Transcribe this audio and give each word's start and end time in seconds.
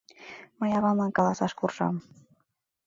—Мый 0.59 0.71
авамлан 0.77 1.11
каласаш 1.17 1.51
куржам. 1.59 1.95